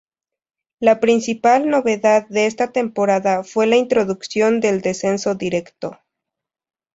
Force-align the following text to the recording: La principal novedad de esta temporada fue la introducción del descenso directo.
La 0.79 0.99
principal 0.99 1.69
novedad 1.69 2.27
de 2.27 2.47
esta 2.47 2.71
temporada 2.71 3.43
fue 3.43 3.67
la 3.67 3.75
introducción 3.77 4.59
del 4.59 4.81
descenso 4.81 5.35
directo. 5.35 5.99